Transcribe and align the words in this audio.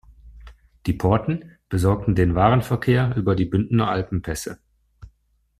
Die 0.87 0.93
Porten 0.93 1.59
besorgten 1.69 2.15
den 2.15 2.33
Warenverkehr 2.33 3.15
über 3.17 3.35
die 3.35 3.45
Bündner 3.45 3.87
Alpenpässe. 3.89 4.57